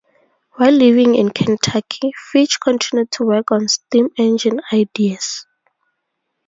While 0.55 0.71
living 0.71 1.13
in 1.13 1.29
Kentucky, 1.29 2.11
Fitch 2.31 2.59
continued 2.59 3.11
to 3.11 3.23
work 3.23 3.51
on 3.51 3.67
steam 3.67 4.07
engine 4.17 4.59
ideas. 4.73 5.45